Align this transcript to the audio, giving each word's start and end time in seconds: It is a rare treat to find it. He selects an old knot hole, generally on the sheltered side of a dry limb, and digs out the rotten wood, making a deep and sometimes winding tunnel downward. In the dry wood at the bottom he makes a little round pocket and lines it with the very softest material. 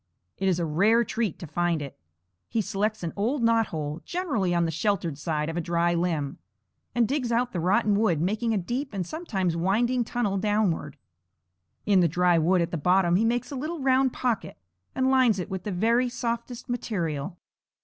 It 0.39 0.47
is 0.47 0.57
a 0.57 0.65
rare 0.65 1.03
treat 1.03 1.37
to 1.37 1.45
find 1.45 1.79
it. 1.79 1.95
He 2.49 2.59
selects 2.59 3.03
an 3.03 3.13
old 3.15 3.43
knot 3.43 3.67
hole, 3.67 4.01
generally 4.03 4.51
on 4.51 4.65
the 4.65 4.71
sheltered 4.71 5.15
side 5.15 5.47
of 5.47 5.55
a 5.57 5.61
dry 5.61 5.93
limb, 5.93 6.39
and 6.95 7.07
digs 7.07 7.31
out 7.31 7.51
the 7.51 7.59
rotten 7.59 7.93
wood, 7.93 8.19
making 8.19 8.51
a 8.51 8.57
deep 8.57 8.95
and 8.95 9.05
sometimes 9.05 9.55
winding 9.55 10.03
tunnel 10.03 10.39
downward. 10.39 10.97
In 11.85 11.99
the 11.99 12.07
dry 12.07 12.39
wood 12.39 12.61
at 12.61 12.71
the 12.71 12.77
bottom 12.79 13.15
he 13.15 13.25
makes 13.25 13.51
a 13.51 13.55
little 13.55 13.79
round 13.79 14.11
pocket 14.11 14.57
and 14.95 15.11
lines 15.11 15.37
it 15.37 15.51
with 15.51 15.65
the 15.65 15.71
very 15.71 16.09
softest 16.09 16.67
material. 16.67 17.37